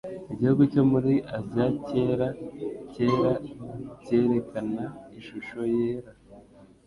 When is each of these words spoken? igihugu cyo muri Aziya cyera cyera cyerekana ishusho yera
igihugu 0.33 0.61
cyo 0.73 0.83
muri 0.91 1.13
Aziya 1.37 1.67
cyera 1.87 2.27
cyera 2.93 3.31
cyerekana 4.03 4.83
ishusho 5.19 5.59
yera 5.75 6.11